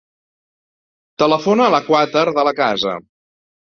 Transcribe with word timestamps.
Telefona 1.23 1.67
a 1.67 1.73
la 1.75 1.83
Kawtar 1.91 2.25
De 2.39 2.47
La 2.49 2.55
Casa. 2.65 2.97